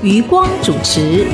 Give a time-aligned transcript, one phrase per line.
[0.00, 1.26] 余光主持。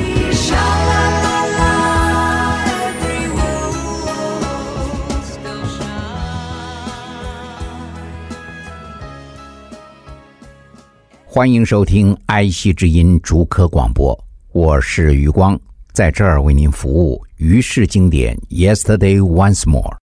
[11.23, 14.17] 欢迎收听爱惜之音竹科广播，
[14.51, 15.59] 我是余光，
[15.93, 17.23] 在这儿为您服务。
[17.35, 19.97] 于是经典，Yesterday Once More，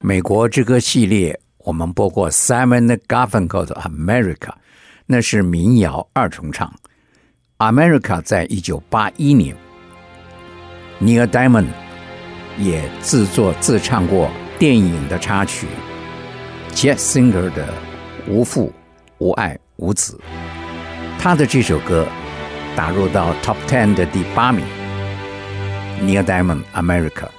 [0.00, 4.50] 美国之歌系列，我们播过 Simon Garfunkel 的 America，
[5.06, 6.74] 那是民谣二重唱。
[7.58, 9.56] America 在一九八一年
[11.00, 11.66] ，Neil Diamond
[12.56, 15.66] 也自作自唱过电影的插曲
[16.70, 17.66] ，Jet Singer 的
[18.28, 18.72] 《无父
[19.18, 20.16] 无爱无子》。
[21.18, 22.06] 他的这首歌
[22.76, 24.64] 打入到 Top Ten 的第八名。
[26.00, 27.37] Neil Diamond America。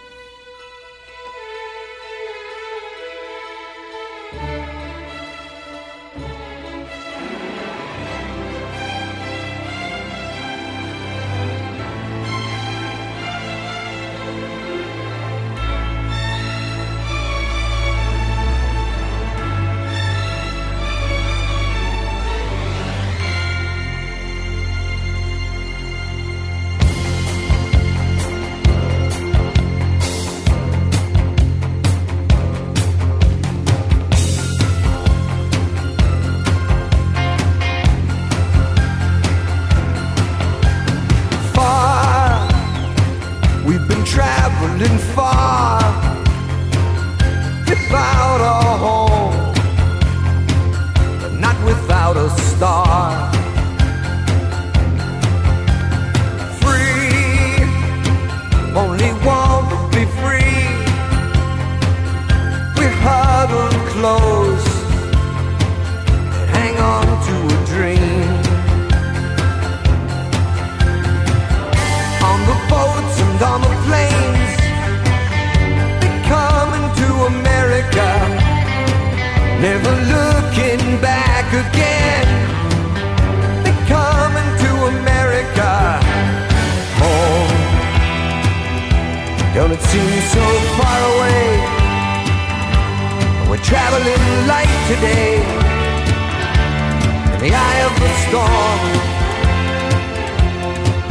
[97.49, 98.79] The eye of the storm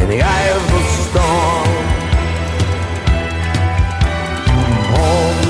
[0.02, 1.70] in the eye of the storm.
[4.94, 5.40] Home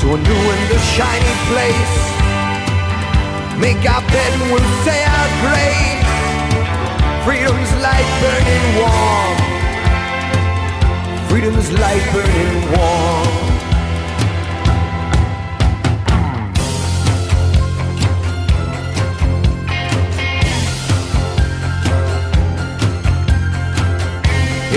[0.00, 1.94] to a new and a shiny place.
[3.60, 6.08] Make our bed and we'll say our grace.
[7.24, 9.36] Freedom's light burning warm.
[11.28, 13.49] Freedom's light burning warm.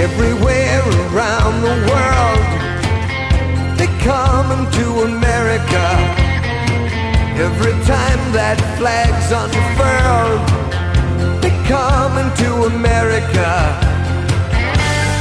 [0.03, 2.43] Everywhere around the world.
[3.77, 5.85] They're coming to America.
[7.47, 10.43] Every time that flag's unfurled,
[11.41, 13.51] they're coming to America.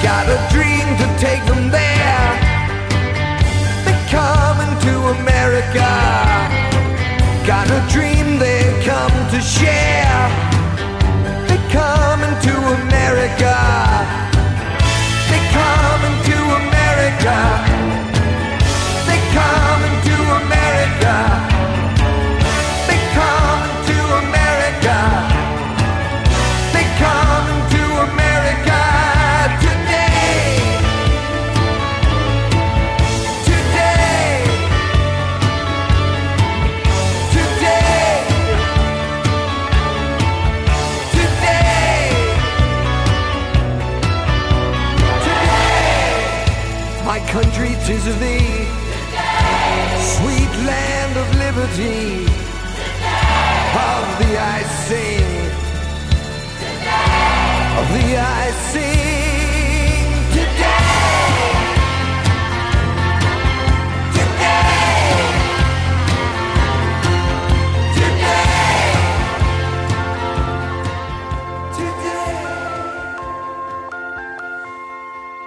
[0.02, 2.26] Got a dream to take them there.
[3.86, 5.90] They're coming to America.
[7.46, 10.26] Got a dream they come to share.
[11.46, 14.21] They're coming to America.
[17.22, 17.36] America.
[19.06, 21.51] They coming to America.
[48.02, 48.66] praise of thee.
[50.16, 52.26] Sweet land of liberty.
[53.74, 55.26] Of thee I sing.
[57.78, 60.06] Of thee I sing.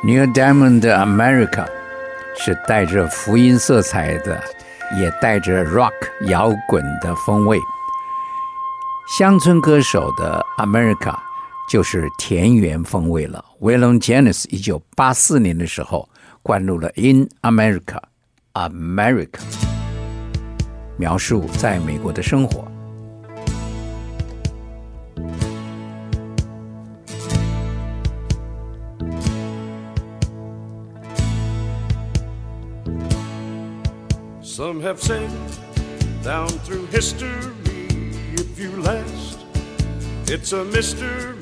[0.06, 0.34] Today.
[0.34, 1.85] Diamond America
[2.46, 4.40] 是带着福音色彩的，
[5.00, 5.92] 也带着 rock
[6.28, 7.58] 摇滚的风味。
[9.18, 11.18] 乡村歌手的 America
[11.68, 13.44] 就是田园风味了。
[13.62, 16.08] Waylon Jennings 一九八四年的时候
[16.44, 18.00] 灌入了 In America
[18.54, 19.40] America，
[20.98, 22.75] 描述在美国的生活。
[34.56, 35.30] Some have said
[36.24, 37.52] down through history,
[38.36, 39.40] if you last,
[40.28, 41.36] it's a mystery.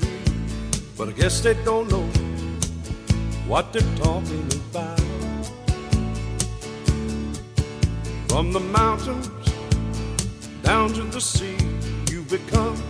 [0.98, 2.08] But I guess they don't know
[3.46, 5.00] what they're talking about.
[8.30, 9.30] From the mountains
[10.64, 11.58] down to the sea,
[12.10, 12.82] you've become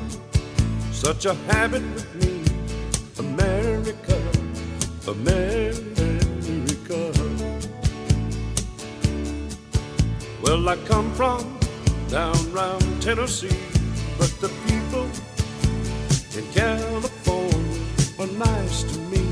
[0.93, 2.41] such a habit with me.
[3.19, 4.17] America,
[5.05, 6.12] America.
[10.43, 11.57] Well, I come from
[12.09, 13.57] down round Tennessee,
[14.17, 15.07] but the people
[16.37, 17.79] in California
[18.19, 19.23] are nice to me.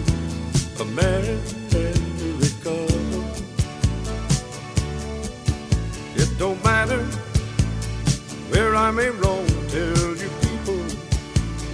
[0.79, 1.51] America.
[6.15, 7.03] It don't matter
[8.49, 10.81] where I may roam, tell you people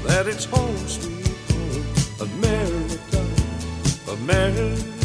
[0.08, 1.86] that it's home sweet home.
[2.28, 3.24] America,
[4.12, 4.97] America.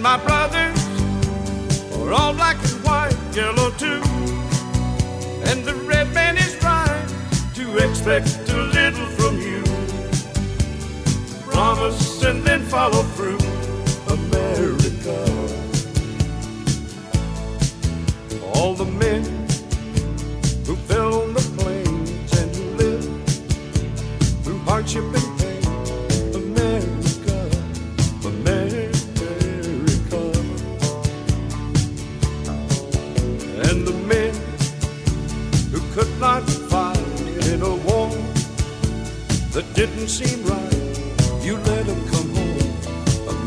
[0.00, 0.78] My brothers
[1.94, 4.00] are all black and white, yellow too.
[5.44, 7.06] And the red man is right
[7.56, 9.62] to expect a little from you.
[11.42, 13.40] Promise and then follow through,
[14.08, 15.18] America.
[18.54, 19.29] All the men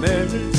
[0.06, 0.53] home,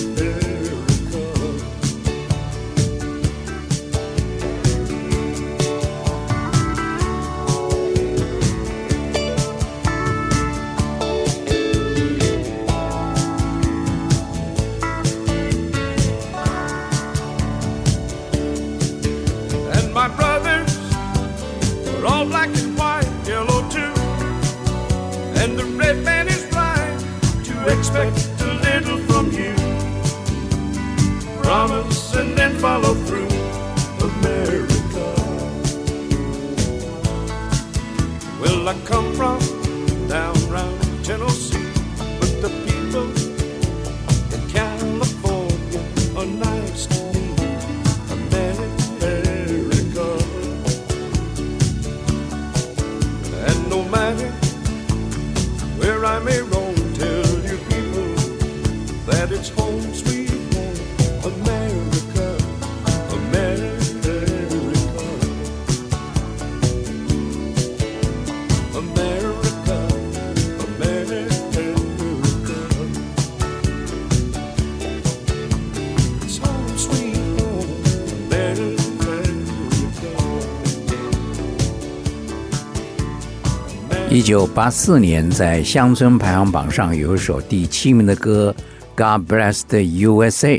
[84.25, 88.57] 九八四年，在乡村排行榜上有一首第七名的歌
[88.97, 90.59] 《God Bless the USA》，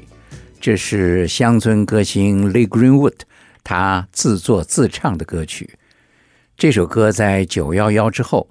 [0.62, 3.16] 这是乡村歌星 Lee Greenwood
[3.64, 5.68] 他自作自唱的歌曲。
[6.56, 8.48] 这首歌在九幺幺之后，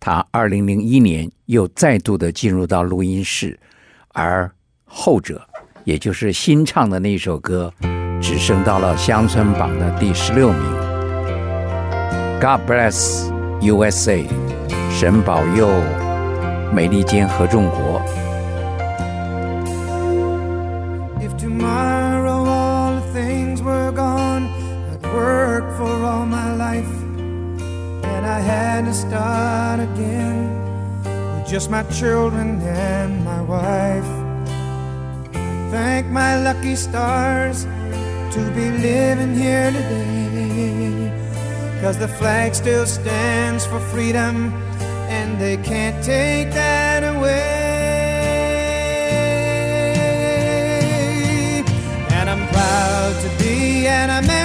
[0.00, 3.58] 他二零零一年又再度的进入到录音室，
[4.08, 4.52] 而
[4.84, 5.48] 后者，
[5.84, 7.72] 也就是新唱的那首歌，
[8.20, 10.60] 只升到了乡村榜的第十六名。
[12.38, 13.30] God bless
[13.61, 14.25] USA，
[14.91, 15.69] 神保佑
[16.73, 18.01] 美利坚合众国。
[21.19, 24.49] If tomorrow all the things were gone,
[24.91, 26.91] I'd work for all my life.
[28.03, 30.49] And I had to start again
[31.05, 34.09] with just my children and my wife.
[35.33, 37.65] I thank my lucky stars
[38.31, 40.26] to be living here today.
[41.80, 44.52] Cause the flag still stands for freedom,
[45.08, 47.54] and they can't take that away.
[52.10, 54.37] And I'm proud to be an American,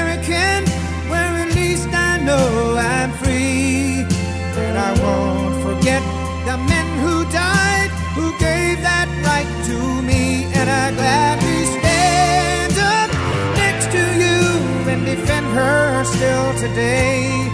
[16.06, 17.50] still today.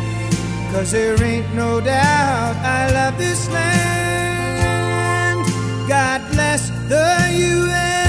[0.72, 5.46] Cause there ain't no doubt I love this land.
[5.88, 8.00] God bless the USA.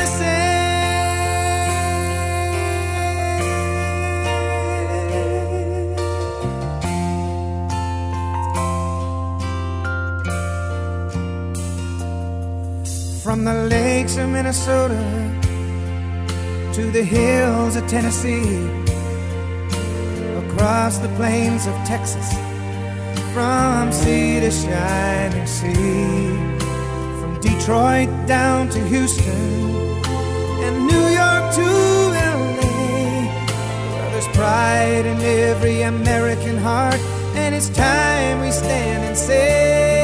[13.23, 14.99] From the lakes of Minnesota
[16.75, 18.90] to the hills of Tennessee,
[20.61, 22.29] across the plains of Texas,
[23.33, 26.37] from sea to shining sea,
[27.19, 29.25] from Detroit down to Houston
[30.65, 31.69] and New York to
[32.37, 32.61] LA.
[34.11, 37.01] There's pride in every American heart,
[37.37, 40.00] and it's time we stand and say.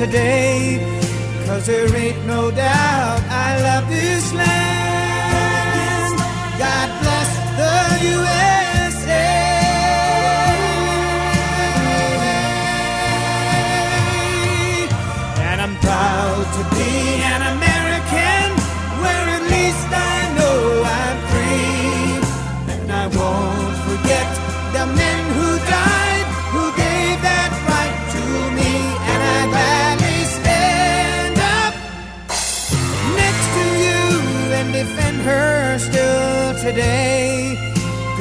[0.00, 0.80] Today.
[1.44, 4.59] Cause there ain't no doubt I love this land.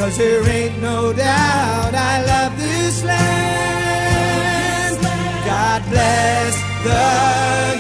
[0.10, 4.98] Cause there ain't no doubt I love this land.
[5.46, 7.79] God bless the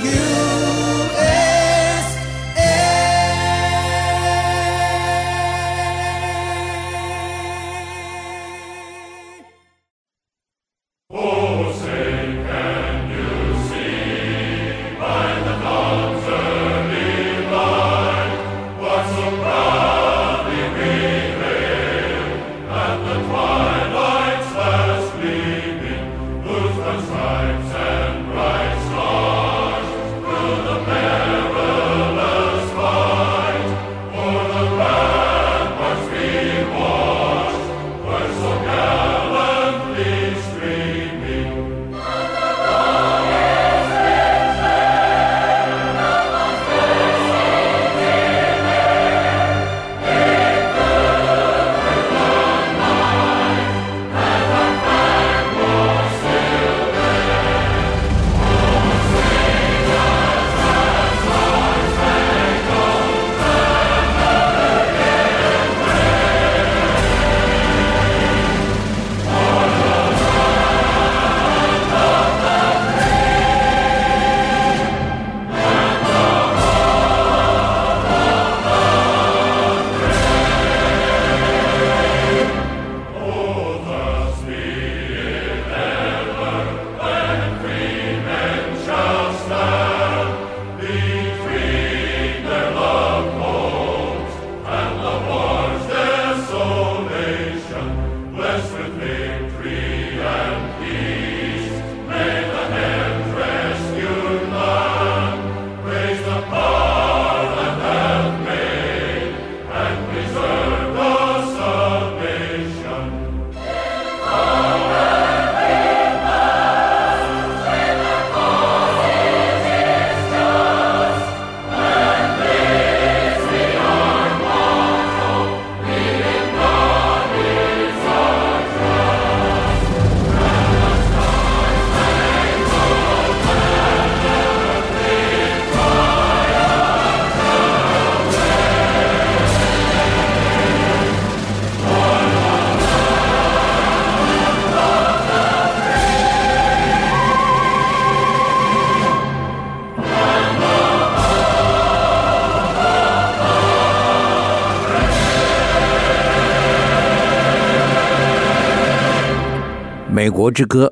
[160.30, 160.86] 美国之歌》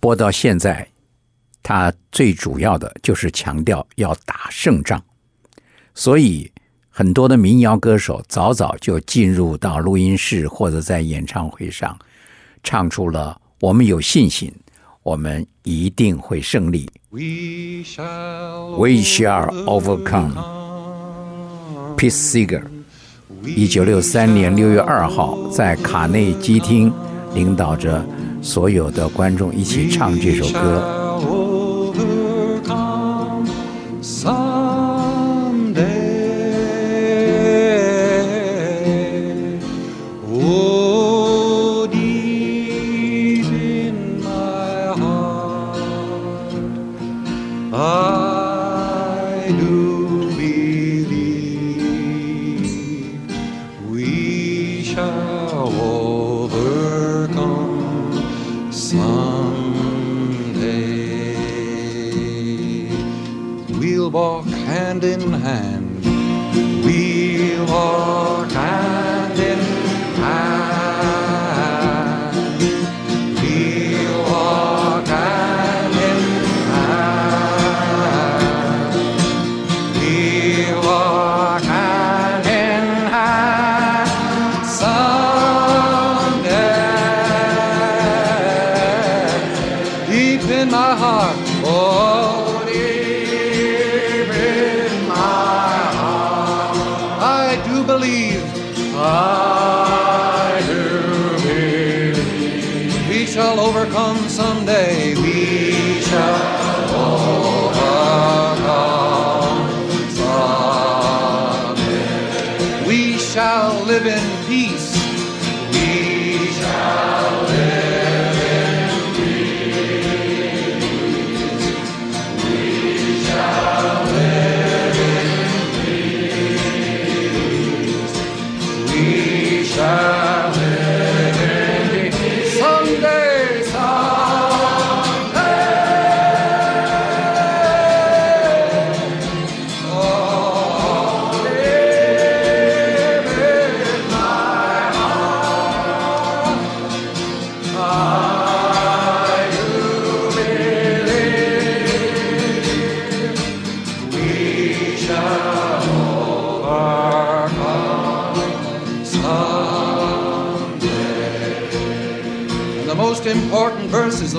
[0.00, 0.88] 播到现在，
[1.62, 4.98] 它最主要的就是强调要打胜仗，
[5.94, 6.50] 所以
[6.88, 11.98] 很多的民谣歌手早早就进入到录音室或者在演唱会上，
[12.62, 14.50] 唱出了“我们有信心，
[15.02, 17.20] 我们一定会胜利 ”，We
[17.84, 20.32] shall overcome。
[21.98, 22.62] Peace Seeger，
[23.44, 26.90] 一九六三年六月二号，在卡内基厅
[27.34, 28.02] 领导着。
[28.42, 31.07] 所有的观众一起唱这首歌。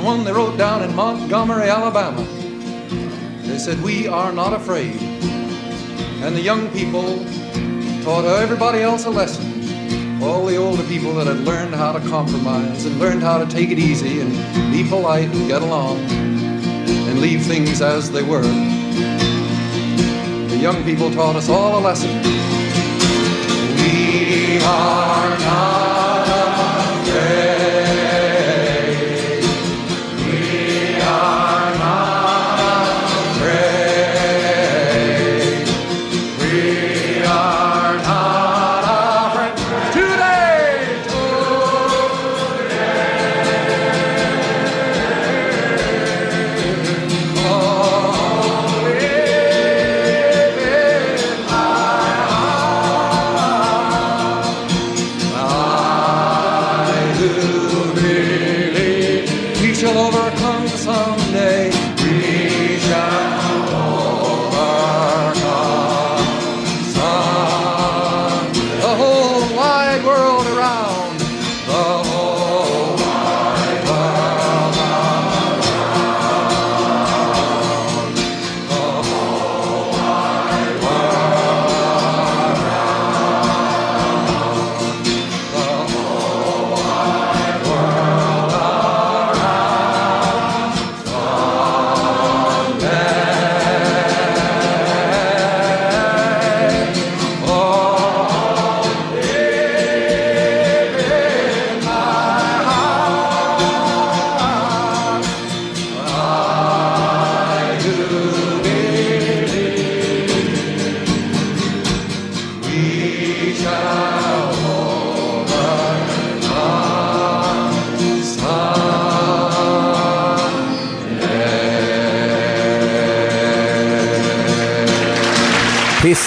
[0.09, 2.23] one they wrote down in Montgomery, Alabama.
[3.43, 4.99] They said, We are not afraid.
[6.23, 7.23] And the young people
[8.03, 9.45] taught everybody else a lesson.
[10.23, 13.69] All the older people that had learned how to compromise and learned how to take
[13.69, 14.31] it easy and
[14.71, 18.49] be polite and get along and leave things as they were.
[20.53, 22.15] The young people taught us all a lesson.
[23.77, 25.88] We are not.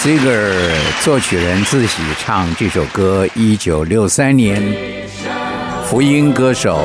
[0.03, 0.51] singer
[1.01, 4.61] 作曲人自己唱这首歌一九六三年
[5.85, 6.77] 福音歌手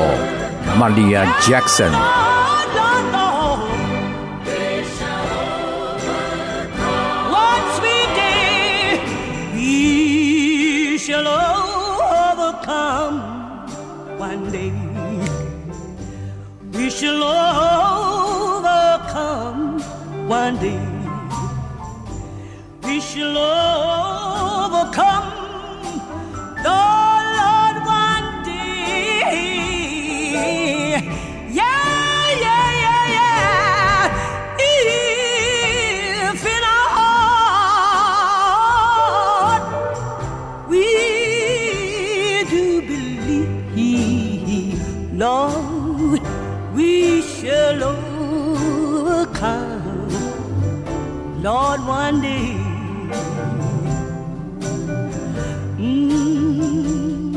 [0.79, 1.91] 玛利亚 jackson
[45.19, 46.21] Lord,
[46.73, 49.43] we shall overcome,
[51.43, 52.55] Lord, one day.
[55.75, 57.35] Mm.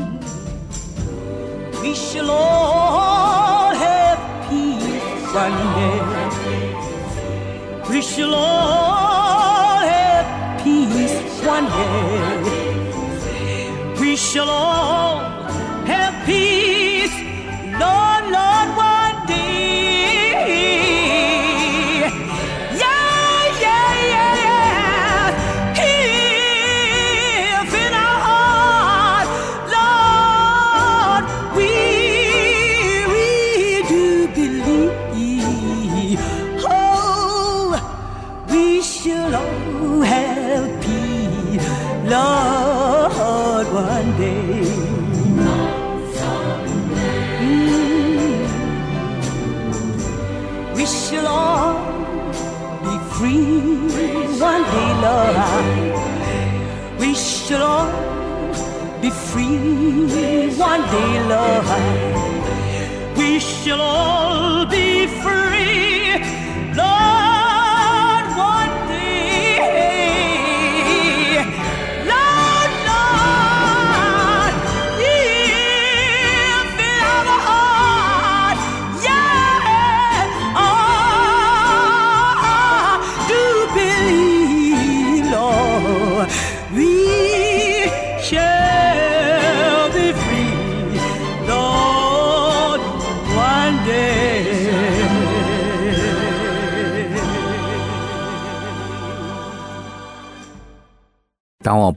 [1.81, 4.19] We shall all have
[4.49, 5.99] peace one day.
[7.89, 12.63] We shall all have peace one day.
[13.99, 15.22] We shall all
[59.63, 61.67] one day, love,
[63.17, 65.52] We shall all be free,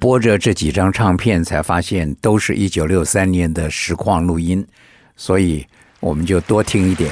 [0.06, 4.64] 播着这几张唱片，才发现都是一九六三年的实况录音，
[5.16, 5.66] 所以
[5.98, 7.10] 我们就多听一点。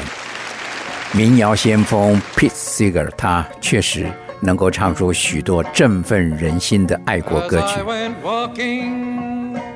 [1.11, 4.07] 民谣先锋 Pete Seeger，他确实
[4.41, 7.81] 能够唱出许多振奋人心的爱国歌曲。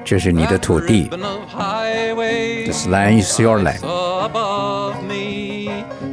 [0.04, 1.09] 这是你的土地
[2.66, 3.81] ，This land is your land。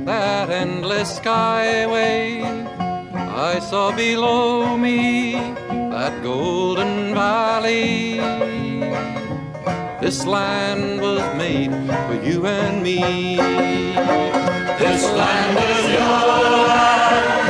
[0.07, 2.41] That endless skyway
[3.37, 5.64] I saw below me.
[5.95, 8.19] That golden valley.
[10.01, 11.71] This land was made
[12.07, 12.99] for you and me.
[14.77, 16.19] This land is your
[16.67, 17.44] land.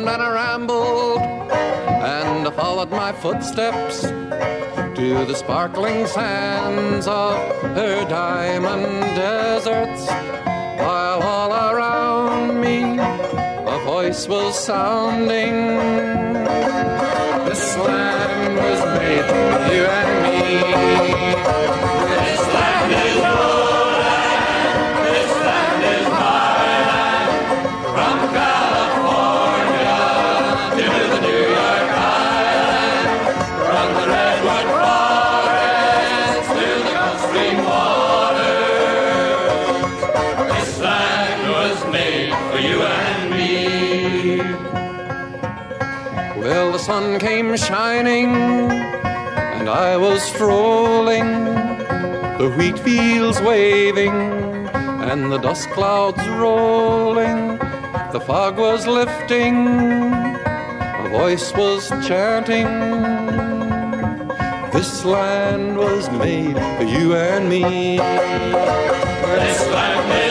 [0.00, 7.36] Roamed and I rambled and I followed my footsteps to the sparkling sands of
[7.74, 10.06] her diamond deserts.
[10.06, 15.76] While all around me a voice was sounding.
[17.48, 20.40] This land was made for you and me.
[22.24, 23.49] This land is your
[47.56, 48.34] shining,
[49.56, 51.44] and I was strolling,
[52.38, 54.14] the wheat fields waving,
[55.10, 57.58] and the dust clouds rolling.
[58.12, 62.66] The fog was lifting, a voice was chanting.
[64.72, 67.98] This land was made for you and me.
[67.98, 70.29] This land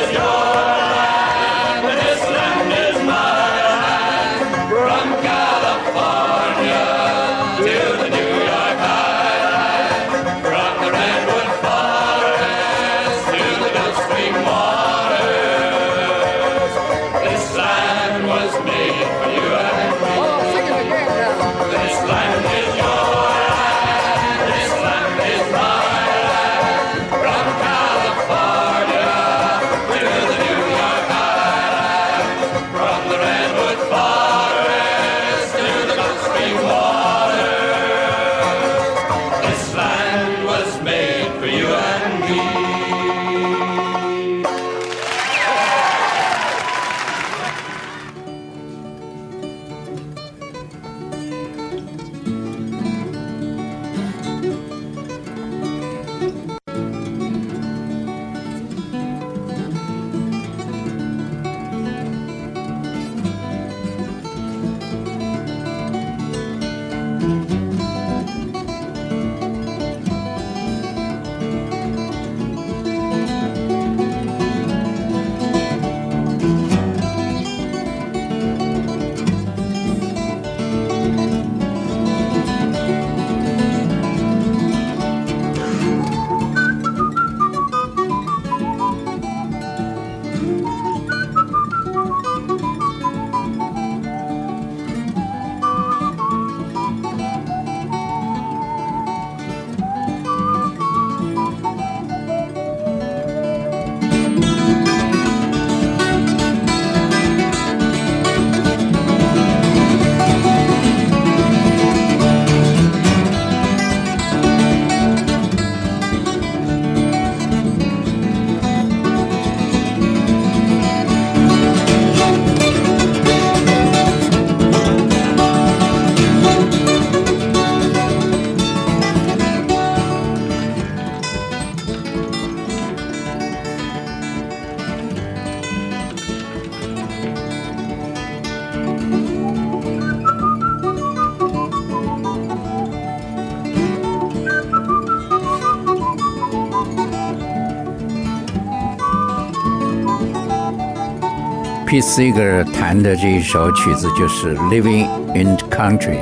[152.00, 156.16] Pete Seeger 弹的这一首曲子就是《Living in Country》。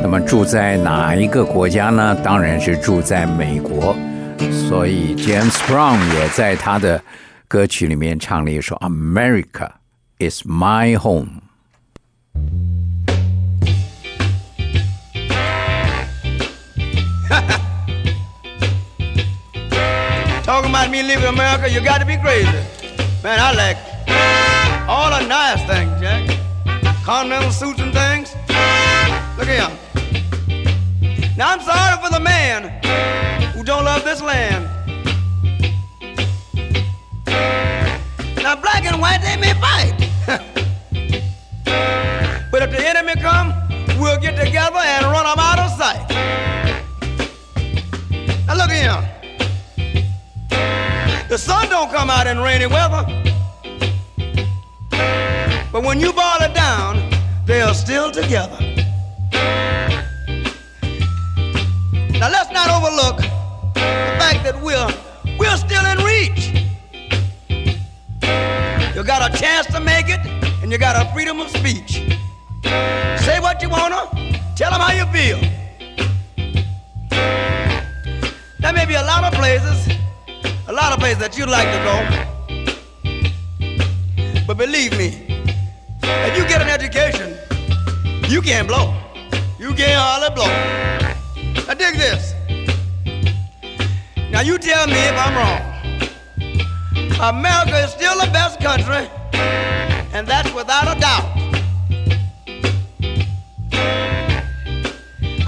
[0.00, 2.14] 那么住在哪一个国家呢？
[2.22, 3.96] 当然是住在美国。
[4.68, 7.02] 所以 James Brown 也在他的
[7.48, 9.70] 歌曲里面唱了一首《America
[10.20, 11.26] Is My Home》。
[20.44, 22.46] Talking about me leaving America, you got to be crazy.
[23.24, 23.91] Man, I like
[24.92, 26.28] all the nice things, Jack.
[27.02, 28.36] Continental suits and things.
[29.38, 29.70] Look here.
[31.34, 32.68] Now I'm sorry for the man
[33.54, 34.68] who don't love this land.
[38.42, 39.94] Now black and white they may fight.
[42.50, 43.54] but if the enemy come,
[43.98, 46.06] we'll get together and run them out of sight.
[48.46, 49.02] Now look here.
[51.30, 53.21] The sun don't come out in rainy weather.
[55.72, 57.10] But when you boil it down,
[57.46, 58.58] they are still together.
[62.20, 64.86] Now let's not overlook the fact that we're
[65.38, 66.52] we're still in reach.
[68.94, 70.20] You got a chance to make it,
[70.62, 72.02] and you got a freedom of speech.
[73.24, 74.10] Say what you wanna,
[74.54, 75.40] tell them how you feel.
[78.60, 79.88] There may be a lot of places,
[80.68, 81.96] a lot of places that you'd like to go.
[84.46, 85.21] But believe me,
[86.28, 87.36] if you get an education,
[88.28, 88.94] you can't blow.
[89.58, 90.50] You can't hardly blow.
[91.66, 92.34] Now dig this.
[94.30, 95.62] Now you tell me if I'm wrong.
[97.20, 99.08] America is still the best country,
[100.12, 101.28] and that's without a doubt.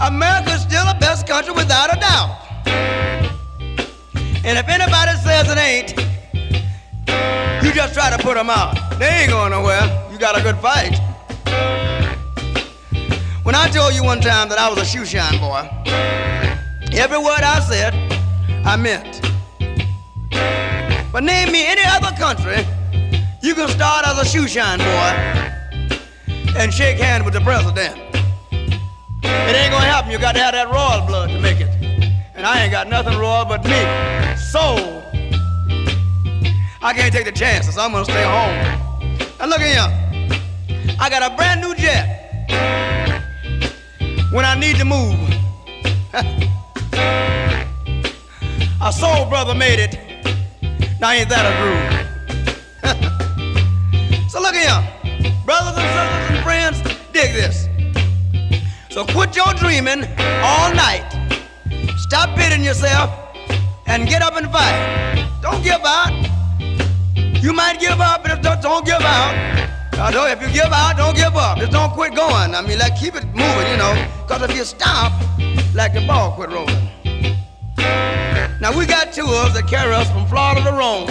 [0.06, 2.40] America is still the best country without a doubt.
[4.44, 5.94] And if anybody says it ain't,
[7.64, 8.76] you just try to put them out.
[8.98, 10.03] They ain't going nowhere.
[10.14, 10.96] You got a good fight.
[13.42, 15.68] When I told you one time that I was a shoe shine boy,
[16.96, 17.92] every word I said,
[18.64, 19.20] I meant.
[21.10, 22.64] But name me any other country
[23.42, 27.98] you can start as a shoe shine boy and shake hands with the president.
[28.52, 30.12] It ain't gonna happen.
[30.12, 31.74] You got to have that royal blood to make it.
[32.36, 33.80] And I ain't got nothing royal but me.
[34.36, 34.76] So
[36.80, 37.76] I can't take the chances.
[37.76, 38.84] I'm gonna stay home.
[39.40, 40.03] Now look at here.
[40.98, 42.22] I got a brand new jet.
[44.32, 45.14] When I need to move.
[48.82, 49.98] a soul brother made it.
[51.00, 52.04] Now ain't that a groove?
[54.30, 54.82] so look here.
[55.44, 56.80] Brothers and sisters and friends,
[57.12, 57.68] dig this.
[58.90, 60.04] So quit your dreaming
[60.42, 61.04] all night.
[61.98, 63.10] Stop pitying yourself
[63.86, 65.28] and get up and fight.
[65.42, 66.12] Don't give out.
[67.42, 69.34] You might give up, but don't give out.
[69.93, 71.57] I know if you give out, don't give up.
[71.57, 72.55] Just don't quit going.
[72.55, 73.93] I mean, like keep it moving, you know.
[74.25, 75.11] Because if you stop,
[75.73, 76.89] like the ball quit rolling.
[78.61, 81.07] Now we got tours that carry us from Florida to Rome.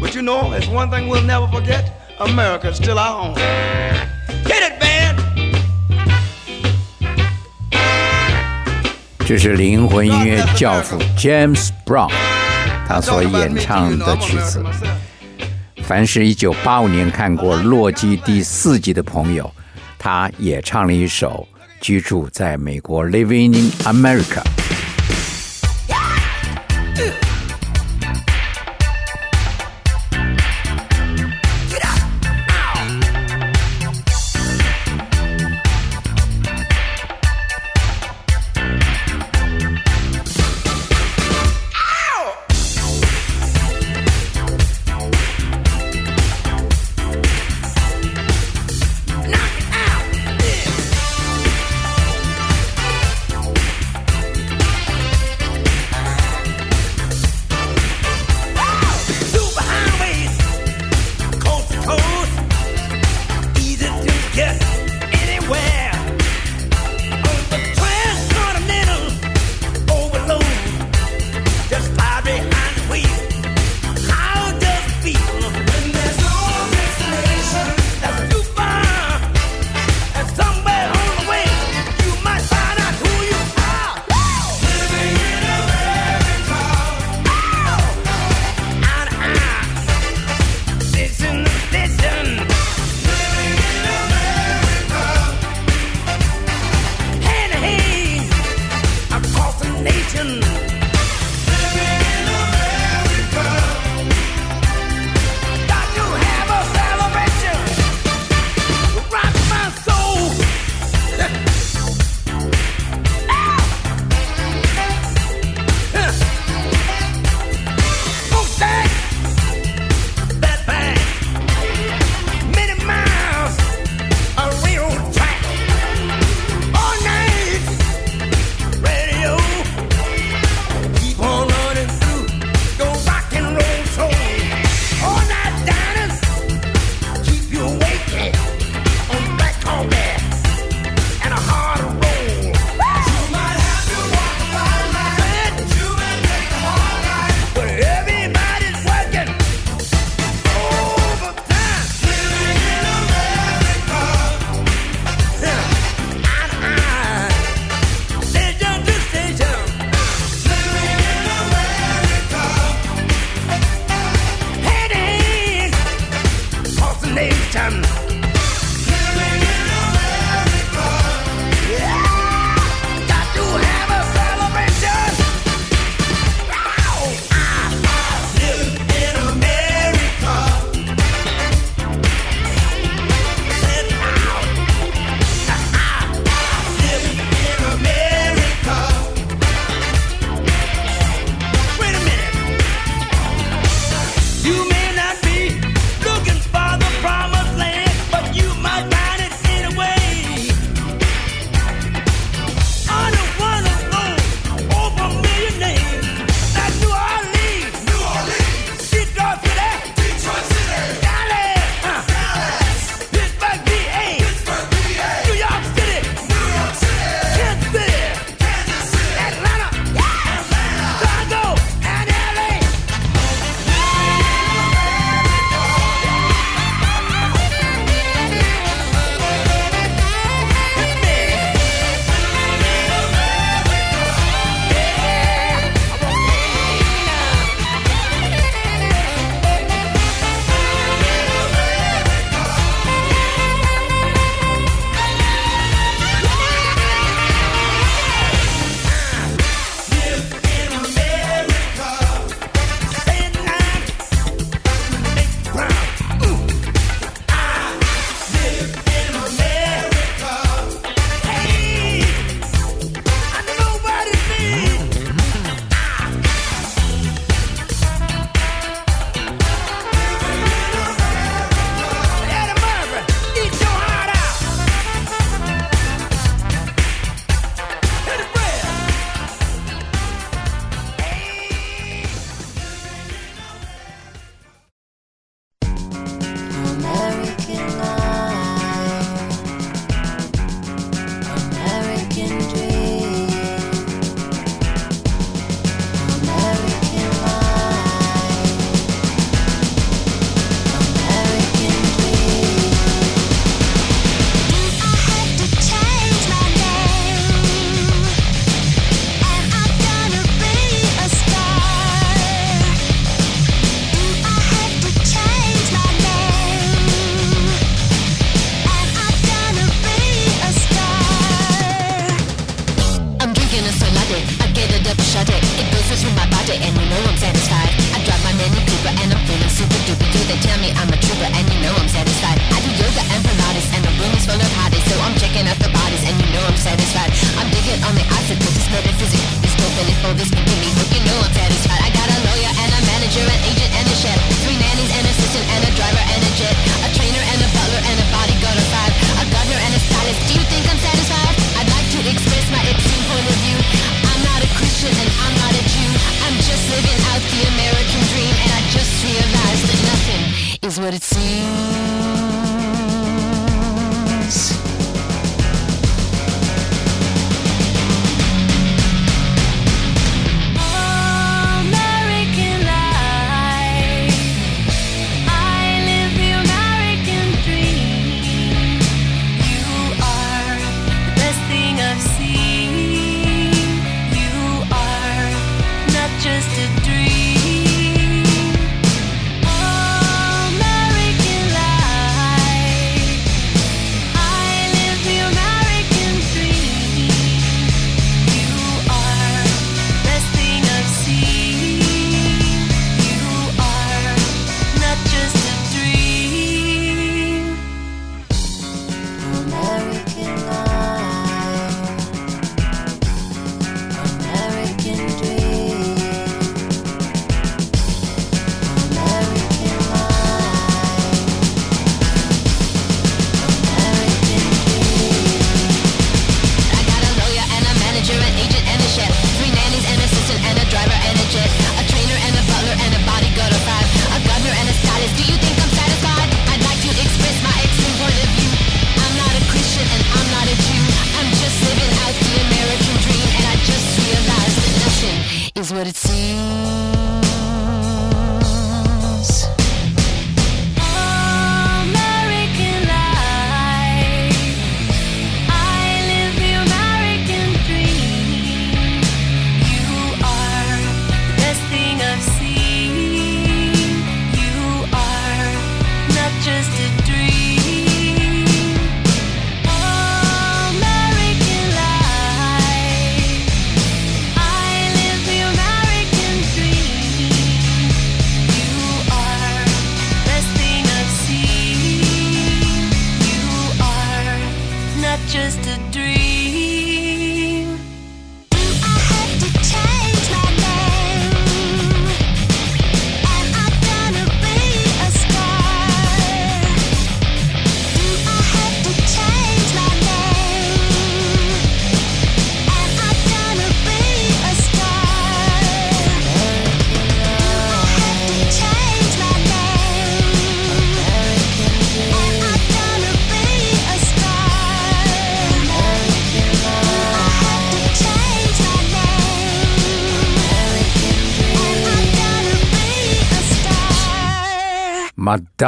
[0.00, 2.14] But you know, it's one thing we'll never forget.
[2.20, 3.36] America's still our home.
[4.44, 5.20] Hit it, band!
[9.26, 12.12] 这是灵魂音乐教父 James Brown
[12.86, 14.62] 他所演唱的曲子。
[15.89, 19.51] 凡是一九八五年看过《洛基》第四季的朋友，
[19.97, 21.47] 他也唱了一首
[21.81, 24.43] 《居住在美国 Living in America》。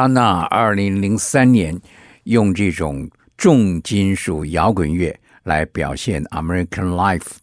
[0.02, 1.80] Madonna 二零零三年
[2.24, 7.34] 用这种重金属摇滚乐来表现 American Life。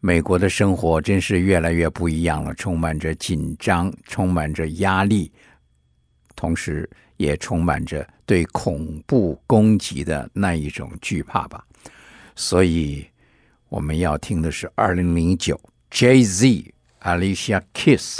[0.00, 5.30] 美国的生活真是越来越不一样了，充满着紧张，充满着压力，
[6.34, 6.88] 同时
[7.18, 11.62] 也充满着对恐怖攻击的那一种惧怕吧。
[12.34, 13.06] 所以
[13.68, 15.60] 我们要听的是二零零九
[15.90, 16.64] JZ
[17.02, 18.16] Alicia Kiss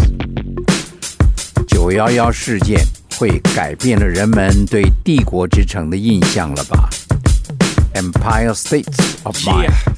[1.67, 2.79] 九幺幺事件
[3.19, 6.89] 会改变了人们对帝国之城的印象了吧
[7.95, 9.98] ？Empire States of Mind。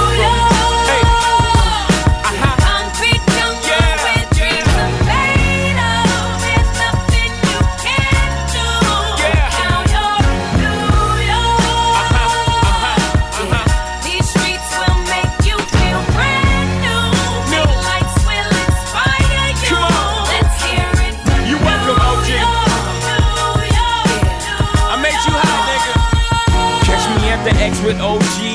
[27.91, 28.30] With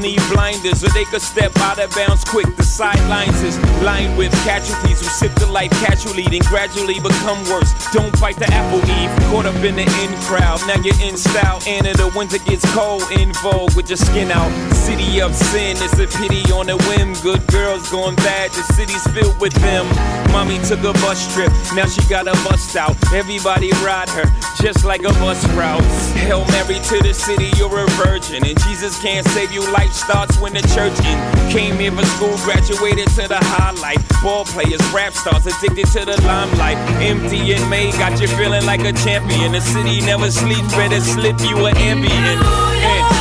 [0.00, 2.46] Need blinders so they could step out of bounds quick.
[2.56, 7.72] The sidelines is lined with casualties who sip the life casually, then gradually become worse.
[7.92, 10.60] Don't bite the apple eve, caught up in the in crowd.
[10.66, 14.30] Now you're in style, and in the winter gets cold, in vogue with your skin
[14.30, 14.50] out.
[14.72, 17.14] City of sin, it's a pity on a whim.
[17.22, 19.86] Good girls going bad, the city's filled with them.
[20.32, 22.96] Mommy took a bus trip, now she got a bust out.
[23.12, 24.24] Everybody ride her,
[24.62, 25.82] just like a bus route.
[26.14, 29.60] Hail Mary to the city, you're a virgin, and Jesus can't save you.
[29.72, 31.18] Life starts when the church in.
[31.50, 33.98] Came here for school, graduated to the highlight.
[34.22, 36.76] Ball players, rap stars, addicted to the limelight.
[37.00, 39.52] MDMA, got you feeling like a champion.
[39.52, 43.17] The city never sleeps, better slip you an Ambien.